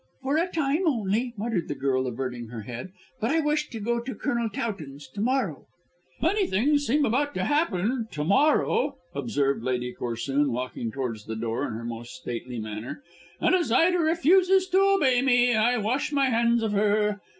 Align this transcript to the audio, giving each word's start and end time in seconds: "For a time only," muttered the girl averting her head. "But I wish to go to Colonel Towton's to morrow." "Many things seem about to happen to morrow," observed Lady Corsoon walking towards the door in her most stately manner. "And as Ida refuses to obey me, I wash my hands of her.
"For 0.23 0.35
a 0.37 0.47
time 0.47 0.87
only," 0.87 1.35
muttered 1.37 1.67
the 1.67 1.75
girl 1.75 2.07
averting 2.07 2.47
her 2.47 2.61
head. 2.61 2.91
"But 3.19 3.29
I 3.29 3.39
wish 3.39 3.69
to 3.69 3.79
go 3.79 3.99
to 3.99 4.15
Colonel 4.15 4.49
Towton's 4.49 5.07
to 5.09 5.21
morrow." 5.21 5.67
"Many 6.19 6.47
things 6.47 6.87
seem 6.87 7.05
about 7.05 7.35
to 7.35 7.43
happen 7.43 8.07
to 8.09 8.23
morrow," 8.23 8.97
observed 9.13 9.61
Lady 9.63 9.93
Corsoon 9.93 10.49
walking 10.51 10.91
towards 10.91 11.25
the 11.25 11.35
door 11.35 11.67
in 11.67 11.73
her 11.73 11.85
most 11.85 12.13
stately 12.15 12.57
manner. 12.57 13.03
"And 13.39 13.53
as 13.53 13.71
Ida 13.71 13.99
refuses 13.99 14.67
to 14.69 14.79
obey 14.79 15.21
me, 15.21 15.53
I 15.53 15.77
wash 15.77 16.11
my 16.11 16.31
hands 16.31 16.63
of 16.63 16.71
her. 16.71 17.21